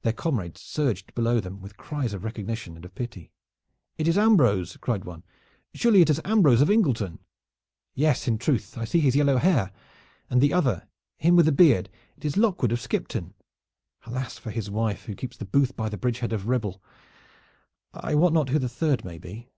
[0.00, 3.32] Their comrades surged below them with cries of recognition and of pity.
[3.98, 5.24] "It is Ambrose!" cried one.
[5.74, 7.18] "Surely it is Ambrose of Ingleton."
[7.94, 9.70] "Yes, in truth, I see his yellow hair.
[10.30, 13.34] And the other, him with the beard, it is Lockwood of Skipton.
[14.06, 16.82] Alas for his wife who keeps the booth by the bridge head of Ribble!
[17.92, 19.50] I wot not who the third may be."